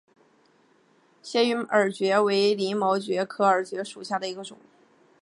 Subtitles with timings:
[1.21, 4.57] 斜羽耳蕨为鳞毛蕨科耳蕨属下的一个种。